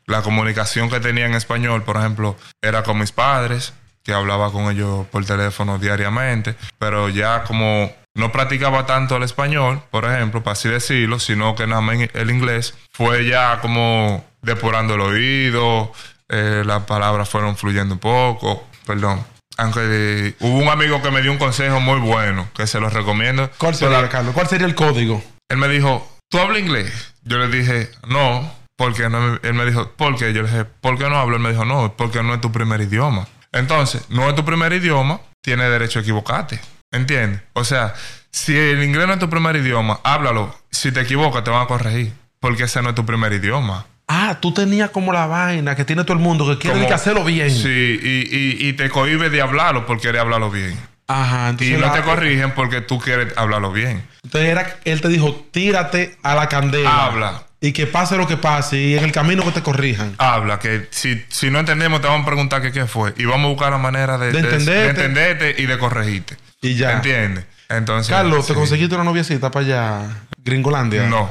la 0.07 0.23
comunicación 0.23 0.91
que 0.91 0.99
tenía 1.01 1.27
en 1.27 1.35
español, 1.35 1.85
por 1.85 1.97
ejemplo, 1.97 2.37
era 2.61 2.83
con 2.83 2.99
mis 2.99 3.13
padres, 3.13 3.73
que 4.03 4.13
hablaba 4.13 4.51
con 4.51 4.69
ellos 4.73 5.07
por 5.13 5.25
teléfono 5.25 5.79
diariamente, 5.79 6.57
pero 6.81 7.09
ya 7.09 7.45
como 7.45 7.93
no 8.15 8.31
practicaba 8.33 8.87
tanto 8.87 9.17
el 9.17 9.23
español, 9.23 9.83
por 9.91 10.05
ejemplo, 10.05 10.43
para 10.43 10.53
así 10.53 10.69
decirlo, 10.69 11.19
sino 11.19 11.55
que 11.55 11.67
nada 11.67 11.81
más 11.81 11.97
el 12.13 12.31
inglés 12.31 12.75
fue 12.91 13.27
ya 13.27 13.61
como 13.61 14.25
depurando 14.43 14.95
el 14.95 15.01
oído, 15.01 15.93
eh, 16.29 16.63
las 16.65 16.85
palabras 16.85 17.29
fueron 17.29 17.57
fluyendo 17.57 17.95
un 17.95 18.01
poco, 18.01 18.67
perdón. 18.87 19.25
Aunque 19.59 19.81
eh, 19.83 20.35
hubo 20.41 20.59
un 20.59 20.69
amigo 20.69 21.03
que 21.03 21.11
me 21.11 21.23
dio 21.23 21.31
un 21.31 21.39
consejo 21.39 21.81
muy 21.81 22.01
bueno, 22.01 22.49
que 22.55 22.67
se 22.67 22.81
lo 22.81 22.89
recomiendo. 22.89 23.51
¿Cuál 23.59 23.75
sería, 23.75 24.09
Carlos? 24.09 24.35
¿Cuál 24.35 24.49
sería 24.49 24.67
el 24.67 24.75
código? 24.75 25.23
Él 25.49 25.59
me 25.59 25.69
dijo, 25.69 26.09
¿tú 26.31 26.39
hablas 26.39 26.61
inglés? 26.61 27.15
Yo 27.23 27.39
le 27.39 27.49
dije, 27.49 27.91
no, 28.09 28.51
porque 28.77 29.09
no. 29.09 29.39
Él 29.43 29.55
me 29.55 29.65
dijo, 29.67 29.91
¿por 29.91 30.17
qué? 30.17 30.33
Yo 30.33 30.43
le 30.43 30.49
dije, 30.49 30.65
¿por 30.65 30.99
qué 30.99 31.09
no 31.09 31.17
hablo? 31.19 31.37
Él 31.37 31.43
me 31.43 31.51
dijo, 31.51 31.65
no, 31.65 31.95
porque 31.97 32.23
no 32.23 32.35
es 32.35 32.41
tu 32.41 32.51
primer 32.51 32.81
idioma. 32.81 33.29
Entonces, 33.53 34.09
no 34.09 34.29
es 34.29 34.35
tu 34.35 34.45
primer 34.45 34.73
idioma, 34.73 35.21
tienes 35.43 35.71
derecho 35.71 35.99
a 35.99 36.03
equivocarte. 36.03 36.59
¿Entiendes? 36.93 37.41
O 37.55 37.65
sea, 37.65 37.95
si 38.31 38.57
el 38.57 38.83
inglés 38.83 39.07
no 39.07 39.15
es 39.15 39.19
tu 39.19 39.29
primer 39.31 39.57
idioma, 39.57 40.01
háblalo. 40.05 40.55
Si 40.71 40.93
te 40.93 41.01
equivocas, 41.01 41.43
te 41.45 41.51
van 41.51 41.63
a 41.63 41.67
corregir. 41.67 42.13
Porque 42.41 42.65
ese 42.65 42.83
no 42.83 42.91
es 42.91 42.95
tu 42.95 43.05
primer 43.07 43.33
idioma. 43.33 43.87
Ah, 44.09 44.39
tú 44.41 44.53
tenías 44.53 44.91
como 44.91 45.13
la 45.13 45.27
vaina 45.27 45.75
que 45.77 45.85
tiene 45.85 46.03
todo 46.05 46.15
el 46.15 46.19
mundo, 46.19 46.47
que 46.47 46.59
quiere 46.59 46.77
Como- 46.77 46.89
que 46.89 46.95
hacerlo 46.95 47.25
bien. 47.25 47.51
Sí, 47.51 47.69
y, 48.03 48.37
y- 48.37 48.69
y 48.69 48.73
te 48.75 48.91
cohibes 48.91 49.31
de 49.33 49.41
hablarlo 49.41 49.87
porque 49.87 50.03
quieres 50.03 50.21
hablarlo 50.21 50.51
bien. 50.51 50.79
Ajá, 51.07 51.47
Y 51.47 51.51
entonces 51.51 51.79
no 51.79 51.87
la- 51.87 51.93
te 51.93 52.03
corrigen 52.03 52.51
porque 52.53 52.81
tú 52.81 52.99
quieres 52.99 53.33
hablarlo 53.37 53.73
bien. 53.73 54.03
Entonces 54.25 54.51
era, 54.51 54.77
él 54.85 55.01
te 55.01 55.09
dijo, 55.09 55.47
tírate 55.51 56.17
a 56.23 56.35
la 56.35 56.49
candela. 56.49 57.05
Habla. 57.07 57.43
Y 57.61 57.73
que 57.73 57.87
pase 57.87 58.17
lo 58.17 58.27
que 58.27 58.37
pase 58.37 58.77
y 58.79 58.97
en 58.97 59.05
el 59.05 59.13
camino 59.13 59.45
que 59.45 59.53
te 59.53 59.63
corrijan. 59.63 60.15
Habla, 60.19 60.59
que 60.59 60.89
si, 60.91 61.25
si 61.29 61.49
no 61.51 61.61
entendemos 61.61 62.01
te 62.01 62.09
vamos 62.09 62.23
a 62.25 62.27
preguntar 62.27 62.61
que 62.61 62.73
qué 62.73 62.87
fue. 62.87 63.15
Y 63.17 63.25
vamos 63.25 63.47
a 63.47 63.49
buscar 63.51 63.71
la 63.71 63.79
manera 63.79 64.19
de, 64.19 64.33
De 64.33 64.39
entenderte. 64.41 64.73
de 64.73 64.89
entenderte 64.89 65.55
y 65.63 65.67
de 65.67 65.79
corregirte. 65.79 66.37
Y 66.63 66.77
ya. 66.77 66.93
¿Entiendes? 66.93 67.45
Entonces. 67.69 68.11
Carlos, 68.11 68.47
¿te 68.47 68.53
sí. 68.55 68.59
conseguiste 68.59 68.95
una 68.95 69.05
noviecita 69.05 69.51
para 69.51 69.67
allá, 69.67 70.17
Gringolandia? 70.39 71.07
No. 71.07 71.31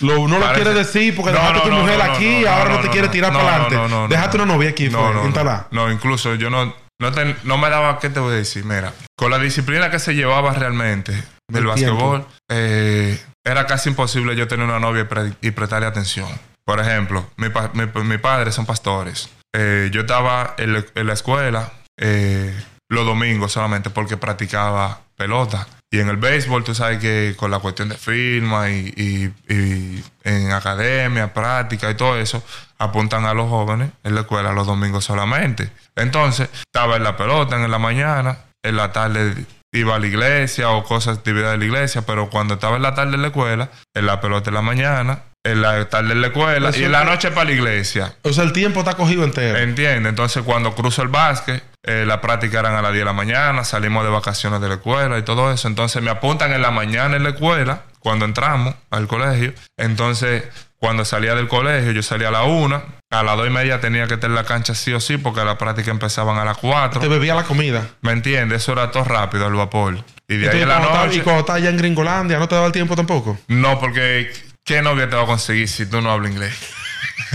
Lo, 0.00 0.26
no 0.28 0.38
lo 0.38 0.52
quieres 0.52 0.74
decir 0.74 1.14
porque 1.14 1.30
No, 1.32 1.38
dejaste 1.38 1.58
no, 1.58 1.64
tu 1.64 1.70
no, 1.70 1.80
mujer 1.80 2.02
aquí 2.02 2.26
y 2.42 2.46
ahora 2.46 2.74
no, 2.74 2.80
te 2.80 2.88
quiere 2.90 3.08
tirar 3.08 3.32
para 3.32 3.48
adelante. 3.48 3.76
no, 3.76 3.88
no, 3.88 4.08
dejaste 4.08 4.38
no. 4.38 4.44
una 4.44 4.54
novia 4.54 4.70
aquí, 4.70 4.88
No, 4.88 4.98
fue, 4.98 5.14
no, 5.14 5.66
no. 5.70 5.92
incluso 5.92 6.34
yo 6.34 6.50
no, 6.50 6.74
no, 7.00 7.12
te- 7.12 7.36
no 7.44 7.58
me 7.58 7.70
daba, 7.70 8.00
¿qué 8.00 8.10
te 8.10 8.18
voy 8.18 8.32
a 8.32 8.36
decir? 8.36 8.64
Mira, 8.64 8.92
con 9.16 9.30
la 9.30 9.38
disciplina 9.38 9.90
que 9.90 10.00
se 10.00 10.14
llevaba 10.14 10.52
realmente 10.52 11.12
del 11.48 11.62
El 11.62 11.66
básquetbol, 11.66 12.26
eh, 12.50 13.22
era 13.44 13.66
casi 13.66 13.88
imposible 13.90 14.34
yo 14.34 14.48
tener 14.48 14.66
una 14.66 14.80
novia 14.80 15.02
y, 15.02 15.04
pre- 15.04 15.32
y 15.40 15.50
prestarle 15.52 15.86
atención. 15.86 16.28
Por 16.66 16.80
ejemplo, 16.80 17.30
mi, 17.36 17.50
pa- 17.50 17.70
mi, 17.74 17.86
mi 18.02 18.18
padre 18.18 18.50
son 18.50 18.66
pastores. 18.66 19.28
Eh, 19.54 19.90
yo 19.92 20.00
estaba 20.00 20.54
en, 20.58 20.72
la- 20.72 20.84
en 20.96 21.06
la 21.06 21.12
escuela 21.12 21.72
eh, 22.00 22.52
los 22.94 23.04
domingos 23.06 23.52
solamente 23.52 23.90
porque 23.90 24.16
practicaba 24.16 25.00
pelota. 25.16 25.66
Y 25.90 26.00
en 26.00 26.08
el 26.08 26.16
béisbol, 26.16 26.64
tú 26.64 26.74
sabes 26.74 26.98
que 26.98 27.34
con 27.36 27.50
la 27.52 27.60
cuestión 27.60 27.88
de 27.88 27.96
firma 27.96 28.70
y, 28.70 28.92
y- 28.96 29.52
y 29.54 30.04
en 30.24 30.50
academia, 30.52 31.32
práctica 31.32 31.88
y 31.90 31.94
todo 31.94 32.18
eso, 32.18 32.42
apuntan 32.78 33.24
a 33.26 33.34
los 33.34 33.48
jóvenes 33.48 33.90
en 34.02 34.14
la 34.16 34.22
escuela 34.22 34.52
los 34.52 34.66
domingos 34.66 35.04
solamente. 35.04 35.70
Entonces, 35.94 36.48
estaba 36.66 36.96
en 36.96 37.04
la 37.04 37.16
pelota 37.16 37.56
en 37.56 37.70
la 37.70 37.78
mañana, 37.78 38.38
en 38.62 38.76
la 38.76 38.90
tarde 38.92 39.34
iba 39.72 39.94
a 39.96 39.98
la 39.98 40.06
iglesia 40.06 40.70
o 40.70 40.82
cosas, 40.84 41.18
actividades 41.18 41.52
de 41.52 41.58
la 41.58 41.64
iglesia, 41.64 42.02
pero 42.02 42.28
cuando 42.30 42.54
estaba 42.54 42.76
en 42.76 42.82
la 42.82 42.94
tarde 42.94 43.14
en 43.14 43.22
la 43.22 43.28
escuela, 43.28 43.70
en 43.94 44.06
la 44.06 44.20
pelota 44.20 44.50
en 44.50 44.54
la 44.54 44.62
mañana, 44.62 45.18
en 45.44 45.62
la 45.62 45.88
tarde 45.88 46.12
en 46.12 46.20
la 46.22 46.28
escuela 46.28 46.70
Eso 46.70 46.80
y 46.80 46.84
en 46.84 46.92
la 46.92 47.04
noche 47.04 47.30
para 47.30 47.44
la 47.44 47.52
iglesia. 47.52 48.14
O 48.22 48.32
sea, 48.32 48.44
el 48.44 48.52
tiempo 48.52 48.80
está 48.80 48.94
cogido 48.94 49.22
entero. 49.24 49.58
Entiende, 49.58 50.08
entonces 50.08 50.42
cuando 50.42 50.74
cruzo 50.74 51.02
el 51.02 51.08
básquet, 51.08 51.62
eh, 51.86 52.04
la 52.06 52.20
práctica 52.20 52.60
eran 52.60 52.74
a 52.74 52.82
las 52.82 52.92
10 52.92 53.02
de 53.02 53.04
la 53.04 53.12
mañana, 53.12 53.62
salimos 53.62 54.04
de 54.04 54.10
vacaciones 54.10 54.60
de 54.60 54.68
la 54.68 54.74
escuela 54.74 55.18
y 55.18 55.22
todo 55.22 55.52
eso. 55.52 55.68
Entonces 55.68 56.02
me 56.02 56.10
apuntan 56.10 56.52
en 56.52 56.62
la 56.62 56.70
mañana 56.70 57.16
en 57.16 57.22
la 57.22 57.30
escuela, 57.30 57.82
cuando 57.98 58.24
entramos 58.24 58.74
al 58.90 59.06
colegio. 59.06 59.52
Entonces, 59.76 60.44
cuando 60.78 61.04
salía 61.04 61.34
del 61.34 61.46
colegio, 61.46 61.92
yo 61.92 62.02
salía 62.02 62.28
a 62.28 62.30
la 62.30 62.44
una, 62.44 62.82
a 63.10 63.22
las 63.22 63.36
dos 63.36 63.46
y 63.46 63.50
media 63.50 63.80
tenía 63.80 64.06
que 64.06 64.14
estar 64.14 64.30
en 64.30 64.36
la 64.36 64.44
cancha 64.44 64.74
sí 64.74 64.92
o 64.92 65.00
sí, 65.00 65.18
porque 65.18 65.44
las 65.44 65.56
prácticas 65.56 65.90
empezaban 65.90 66.38
a 66.38 66.44
las 66.44 66.56
cuatro. 66.56 67.00
Te 67.00 67.08
bebía 67.08 67.34
la 67.34 67.44
comida. 67.44 67.86
¿Me 68.00 68.12
entiendes? 68.12 68.62
Eso 68.62 68.72
era 68.72 68.90
todo 68.90 69.04
rápido, 69.04 69.46
al 69.46 69.54
vapor. 69.54 70.02
Y 70.26 70.36
de 70.36 70.50
ahí 70.50 70.62
en 70.62 70.68
la 70.68 70.78
noche. 70.78 71.18
y 71.18 71.20
cuando 71.20 71.40
estás 71.40 71.56
allá 71.56 71.68
en 71.68 71.76
Gringolandia, 71.76 72.38
¿no 72.38 72.48
te 72.48 72.54
daba 72.54 72.66
el 72.66 72.72
tiempo 72.72 72.96
tampoco? 72.96 73.38
No, 73.48 73.78
porque 73.78 74.32
¿qué 74.64 74.80
novia 74.80 75.08
te 75.08 75.16
va 75.16 75.22
a 75.22 75.26
conseguir 75.26 75.68
si 75.68 75.84
tú 75.84 76.00
no 76.00 76.10
hablas 76.10 76.32
inglés? 76.32 76.54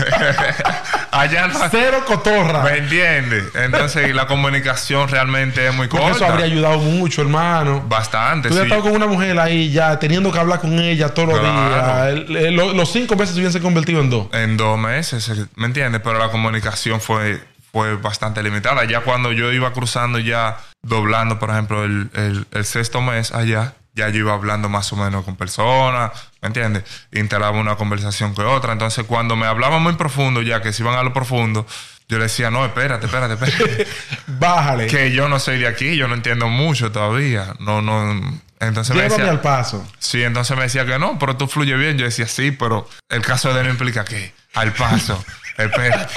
Allá 1.10 1.48
no. 1.48 1.58
Cero 1.70 2.04
cotorra. 2.06 2.62
¿Me 2.62 2.78
entiendes? 2.78 3.44
Entonces 3.54 4.14
la 4.14 4.26
comunicación 4.26 5.08
realmente 5.08 5.66
es 5.66 5.74
muy 5.74 5.88
Porque 5.88 6.04
corta. 6.06 6.16
eso 6.24 6.32
habría 6.32 6.46
ayudado 6.46 6.78
mucho, 6.78 7.22
hermano. 7.22 7.82
Bastante, 7.88 8.48
Tú 8.48 8.54
sí. 8.56 8.62
estado 8.62 8.82
con 8.82 8.92
una 8.92 9.06
mujer 9.06 9.38
ahí 9.38 9.70
ya, 9.72 9.98
teniendo 9.98 10.30
que 10.32 10.38
hablar 10.38 10.60
con 10.60 10.78
ella 10.78 11.08
todos 11.08 11.30
los 11.30 11.40
días. 11.42 12.06
El- 12.08 12.36
el- 12.36 12.54
lo- 12.54 12.72
los 12.72 12.92
cinco 12.92 13.16
meses 13.16 13.34
se 13.34 13.40
hubiesen 13.40 13.62
convertido 13.62 14.00
en 14.00 14.10
dos. 14.10 14.26
En 14.32 14.56
dos 14.56 14.78
meses, 14.78 15.30
¿me 15.56 15.66
entiendes? 15.66 16.00
Pero 16.04 16.18
la 16.18 16.28
comunicación 16.30 17.00
fue, 17.00 17.40
fue 17.72 17.96
bastante 17.96 18.42
limitada. 18.42 18.84
Ya 18.84 19.00
cuando 19.00 19.32
yo 19.32 19.52
iba 19.52 19.72
cruzando, 19.72 20.18
ya 20.18 20.58
doblando, 20.82 21.38
por 21.38 21.50
ejemplo, 21.50 21.84
el- 21.84 22.08
el 22.52 22.64
sexto 22.64 23.00
mes 23.02 23.32
allá, 23.32 23.74
ya 24.00 24.08
yo 24.08 24.18
iba 24.20 24.32
hablando 24.34 24.68
más 24.68 24.92
o 24.92 24.96
menos 24.96 25.24
con 25.24 25.36
personas, 25.36 26.10
¿me 26.42 26.48
entiendes? 26.48 26.84
Instalaba 27.12 27.58
una 27.58 27.76
conversación 27.76 28.34
que 28.34 28.42
otra. 28.42 28.72
Entonces, 28.72 29.04
cuando 29.06 29.36
me 29.36 29.46
hablaban 29.46 29.82
muy 29.82 29.94
profundo, 29.94 30.42
ya 30.42 30.60
que 30.62 30.72
se 30.72 30.82
iban 30.82 30.96
a 30.98 31.02
lo 31.02 31.12
profundo, 31.12 31.66
yo 32.08 32.18
le 32.18 32.24
decía, 32.24 32.50
no, 32.50 32.64
espérate, 32.64 33.06
espérate, 33.06 33.34
espérate. 33.34 33.86
Bájale. 34.26 34.86
que 34.88 35.12
yo 35.12 35.28
no 35.28 35.38
soy 35.38 35.58
de 35.58 35.66
aquí, 35.68 35.96
yo 35.96 36.08
no 36.08 36.14
entiendo 36.14 36.48
mucho 36.48 36.90
todavía. 36.90 37.54
No, 37.60 37.80
no. 37.82 38.40
Entonces 38.58 38.94
me 38.96 39.02
decía, 39.02 39.30
al 39.30 39.40
paso. 39.40 39.86
Sí, 39.98 40.22
entonces 40.22 40.56
me 40.56 40.64
decía 40.64 40.84
que 40.84 40.98
no, 40.98 41.18
pero 41.18 41.36
tú 41.36 41.46
fluye 41.46 41.76
bien. 41.76 41.96
Yo 41.98 42.04
decía, 42.04 42.26
sí, 42.26 42.50
pero 42.50 42.88
el 43.08 43.22
caso 43.22 43.54
de 43.54 43.60
él 43.60 43.66
no 43.66 43.72
implica 43.72 44.04
que 44.04 44.34
al 44.54 44.72
paso. 44.72 45.22
Espérate. 45.56 46.12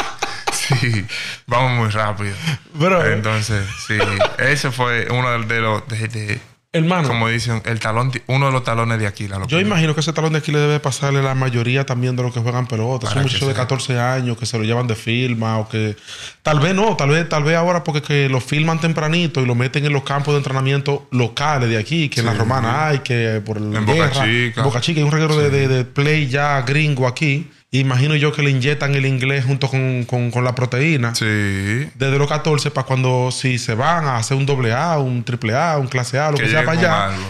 Sí, 0.54 1.06
vamos 1.48 1.72
muy 1.74 1.90
rápido. 1.90 2.34
Bro. 2.74 3.06
Entonces, 3.12 3.66
sí, 3.88 3.98
ese 4.38 4.72
fue 4.72 5.08
uno 5.12 5.30
de 5.46 5.60
los, 5.60 5.88
de- 5.88 6.08
de- 6.08 6.42
Hermano, 6.76 7.08
como 7.08 7.30
dicen, 7.30 7.62
el 7.66 7.80
talón, 7.80 8.12
uno 8.26 8.48
de 8.48 8.52
los 8.52 8.64
talones 8.64 8.98
de 9.00 9.06
Aquila. 9.06 9.38
lo 9.38 9.48
yo 9.48 9.58
que- 9.58 9.64
imagino 9.64 9.94
que 9.94 10.02
ese 10.02 10.12
talón 10.12 10.34
de 10.34 10.40
aquí 10.40 10.52
le 10.52 10.58
debe 10.58 10.80
pasarle 10.80 11.20
a 11.20 11.22
la 11.22 11.36
mayoría 11.36 11.86
también 11.86 12.16
de 12.16 12.24
los 12.24 12.34
que 12.34 12.40
juegan 12.40 12.66
pelota. 12.66 13.08
Son 13.12 13.22
muchachos 13.22 13.48
de 13.48 13.54
sea. 13.54 13.62
14 13.64 14.00
años 14.00 14.38
que 14.38 14.48
se 14.48 14.58
lo 14.58 14.64
llevan 14.64 14.88
de 14.88 14.96
firma 14.96 15.60
o 15.60 15.70
que... 15.70 15.96
Tal 16.42 16.60
vez 16.60 16.74
no, 16.74 16.96
tal 16.98 17.10
vez, 17.10 17.30
tal 17.30 17.44
vez 17.44 17.56
ahora 17.56 17.84
porque 17.84 18.02
que 18.02 18.28
lo 18.28 18.42
filman 18.42 18.80
tempranito 18.82 19.40
y 19.40 19.46
lo 19.46 19.54
meten 19.54 19.86
en 19.86 19.94
los 19.94 20.02
campos 20.04 20.34
de 20.34 20.40
entrenamiento 20.40 21.08
locales 21.12 21.70
de 21.70 21.78
aquí, 21.78 22.10
que 22.10 22.22
en 22.22 22.26
la 22.26 22.34
Sí. 22.34 22.40
Romana 22.40 22.88
hay, 22.88 23.00
que 23.00 23.40
por 23.46 23.62
la 23.62 23.78
En 23.78 23.86
Boca 23.86 24.10
Chica. 24.10 24.26
en 24.62 24.64
Boca 24.64 24.82
Chica 24.82 25.00
hay 25.00 25.04
un 25.06 25.12
reguero 25.12 25.38
de- 25.38 25.68
de 25.68 25.86
play 25.86 26.28
ya 26.28 26.60
gringo 26.64 27.08
aquí. 27.08 27.52
Imagino 27.74 28.16
yo 28.16 28.32
que 28.32 28.42
le 28.44 28.52
inyectan 28.52 28.94
el 28.96 29.06
inglés 29.06 29.46
junto 29.46 29.68
con, 29.68 30.04
con- 30.06 30.32
con 30.32 30.44
la 30.44 30.54
proteína. 30.56 31.16
Sí. 31.16 31.26
Desde 31.26 32.18
los 32.18 32.28
14 32.30 32.72
para 32.72 32.86
cuando 32.88 33.32
si 33.32 33.58
se 33.58 33.74
van 33.76 34.06
a 34.06 34.18
hacer 34.18 34.38
un 34.38 34.46
doble 34.46 34.72
A, 34.74 34.98
un 35.00 35.24
triple 35.24 35.56
A, 35.56 35.78
un 35.78 35.88
clase 35.88 36.20
A, 36.20 36.32
lo 36.32 36.38
que, 36.38 36.44
Que 36.44 36.50
sea 36.52 36.64
para 36.66 36.80
allá, 36.80 37.06
algo. 37.08 37.24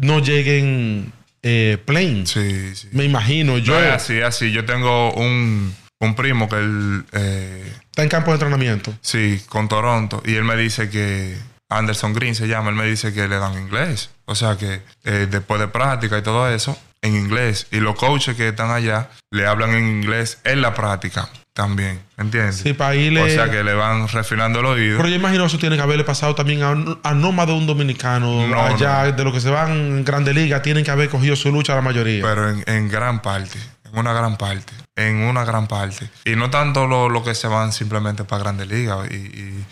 no 0.00 0.18
lleguen 0.20 1.12
eh, 1.42 1.78
plain. 1.84 2.26
Sí, 2.26 2.74
sí. 2.74 2.88
Me 2.92 3.04
imagino 3.04 3.56
yo. 3.58 3.74
Yo 3.74 3.80
es 3.84 3.92
así, 3.92 4.20
así. 4.20 4.50
Yo 4.50 4.64
tengo 4.64 5.12
un, 5.14 5.74
un 6.00 6.14
primo 6.16 6.48
que 6.48 6.56
él, 6.56 7.04
eh, 7.12 7.72
Está 7.90 8.02
en 8.02 8.08
campo 8.08 8.30
de 8.32 8.34
entrenamiento. 8.36 8.92
sí, 9.00 9.40
con 9.48 9.68
Toronto. 9.68 10.22
Y 10.26 10.34
él 10.34 10.42
me 10.44 10.56
dice 10.56 10.90
que 10.90 11.36
Anderson 11.68 12.12
Green 12.14 12.34
se 12.34 12.48
llama. 12.48 12.70
Él 12.70 12.76
me 12.76 12.86
dice 12.86 13.12
que 13.14 13.28
le 13.28 13.36
dan 13.38 13.52
inglés. 13.56 14.10
O 14.24 14.34
sea 14.34 14.56
que 14.56 14.80
eh, 15.04 15.28
después 15.30 15.60
de 15.60 15.68
práctica 15.68 16.18
y 16.18 16.22
todo 16.22 16.48
eso, 16.52 16.76
en 17.04 17.14
inglés. 17.14 17.68
Y 17.70 17.78
los 17.78 17.94
coaches 17.94 18.34
que 18.36 18.48
están 18.48 18.70
allá 18.72 19.10
le 19.30 19.46
hablan 19.46 19.70
en 19.74 19.86
inglés 19.88 20.38
en 20.44 20.60
la 20.60 20.74
práctica 20.74 21.28
también. 21.52 22.00
¿Entiendes? 22.16 22.56
Sí, 22.56 22.72
para 22.72 22.96
irle. 22.96 23.22
O 23.22 23.28
sea 23.28 23.48
que 23.50 23.62
le 23.62 23.74
van 23.74 24.08
refinando 24.08 24.58
el 24.58 24.66
oído. 24.66 24.96
Pero 24.96 25.08
yo 25.08 25.14
imagino 25.14 25.44
eso 25.46 25.58
tiene 25.58 25.76
que 25.76 25.82
haberle 25.82 26.02
pasado 26.02 26.34
también 26.34 26.62
a, 26.64 26.70
a 27.08 27.14
no 27.14 27.30
más 27.30 27.46
de 27.46 27.52
un 27.52 27.66
dominicano. 27.66 28.46
No, 28.48 28.60
allá, 28.60 29.04
no. 29.04 29.12
de 29.12 29.22
los 29.24 29.32
que 29.32 29.40
se 29.40 29.50
van 29.50 29.70
en 29.70 30.04
Grande 30.04 30.34
Liga, 30.34 30.62
tienen 30.62 30.82
que 30.84 30.90
haber 30.90 31.08
cogido 31.08 31.36
su 31.36 31.52
lucha 31.52 31.74
la 31.76 31.80
mayoría. 31.82 32.24
Pero 32.24 32.50
en, 32.50 32.64
en 32.66 32.88
gran 32.88 33.22
parte, 33.22 33.58
en 33.84 33.96
una 33.98 34.12
gran 34.12 34.36
parte, 34.36 34.72
en 34.96 35.16
una 35.18 35.44
gran 35.44 35.68
parte. 35.68 36.08
Y 36.24 36.34
no 36.34 36.50
tanto 36.50 36.88
lo, 36.88 37.08
lo 37.08 37.22
que 37.22 37.34
se 37.36 37.46
van 37.46 37.72
simplemente 37.72 38.24
para 38.24 38.42
Grande 38.42 38.66
Liga, 38.66 38.96
y, 39.08 39.14
y- 39.14 39.64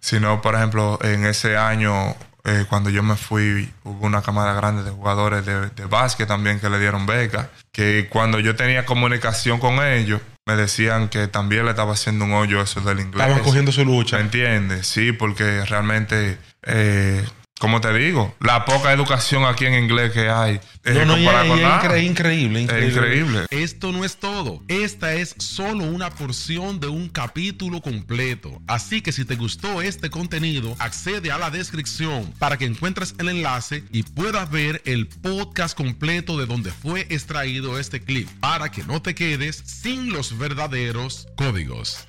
sino, 0.00 0.42
por 0.42 0.56
ejemplo, 0.56 0.98
en 1.02 1.24
ese 1.24 1.56
año, 1.56 2.16
eh, 2.44 2.64
cuando 2.68 2.90
yo 2.90 3.02
me 3.02 3.16
fui, 3.16 3.72
hubo 3.84 4.06
una 4.06 4.22
cámara 4.22 4.52
grande 4.54 4.82
de 4.82 4.90
jugadores 4.90 5.46
de, 5.46 5.70
de 5.70 5.86
básquet 5.86 6.26
también 6.26 6.58
que 6.58 6.68
le 6.68 6.78
dieron 6.78 7.06
becas, 7.06 7.48
que 7.70 8.08
cuando 8.10 8.40
yo 8.40 8.56
tenía 8.56 8.84
comunicación 8.84 9.58
con 9.60 9.82
ellos, 9.84 10.20
me 10.46 10.56
decían 10.56 11.08
que 11.08 11.28
también 11.28 11.64
le 11.64 11.70
estaba 11.70 11.92
haciendo 11.92 12.24
un 12.24 12.32
hoyo 12.32 12.60
eso 12.60 12.80
del 12.80 13.00
inglés. 13.00 13.22
Estaban 13.26 13.44
cogiendo 13.44 13.70
su 13.70 13.84
lucha. 13.84 14.16
¿Me 14.16 14.24
entiendes? 14.24 14.86
Sí, 14.86 15.12
porque 15.12 15.64
realmente, 15.64 16.36
eh, 16.64 17.24
como 17.62 17.80
te 17.80 17.92
digo, 17.96 18.34
la 18.40 18.64
poca 18.64 18.92
educación 18.92 19.44
aquí 19.44 19.66
en 19.66 19.74
inglés 19.74 20.10
que 20.10 20.28
hay. 20.28 20.58
eh, 20.84 20.94
No, 20.94 21.04
no, 21.04 21.16
y 21.16 21.24
comparada 21.24 21.44
es- 21.44 21.48
con 21.48 21.58
y 21.58 21.60
es 21.62 21.66
nada. 21.68 21.82
incre- 21.84 22.02
increíble, 22.04 22.58
Es 22.58 22.64
increíble. 22.64 22.90
increíble. 22.90 23.46
Esto 23.50 23.92
no 23.92 24.04
es 24.04 24.16
todo. 24.16 24.60
Esta 24.66 25.14
es 25.14 25.36
solo 25.38 25.84
una 25.84 26.10
porción 26.10 26.80
de 26.80 26.88
un 26.88 27.08
capítulo 27.08 27.80
completo. 27.80 28.60
Así 28.66 29.00
que 29.00 29.12
si 29.12 29.24
te 29.24 29.36
gustó 29.36 29.80
este 29.80 30.10
contenido, 30.10 30.74
accede 30.80 31.30
a 31.30 31.38
la 31.38 31.50
descripción 31.50 32.34
para 32.40 32.58
que 32.58 32.64
encuentres 32.64 33.14
el 33.18 33.28
enlace 33.28 33.84
y 33.92 34.02
puedas 34.02 34.50
ver 34.50 34.82
el 34.84 35.06
podcast 35.06 35.76
completo 35.76 36.36
de 36.38 36.46
donde 36.46 36.72
fue 36.72 37.06
extraído 37.10 37.78
este 37.78 38.00
clip 38.00 38.28
para 38.40 38.72
que 38.72 38.82
no 38.82 39.00
te 39.00 39.14
quedes 39.14 39.62
sin 39.64 40.12
los 40.12 40.36
verdaderos 40.36 41.28
códigos. 41.36 42.08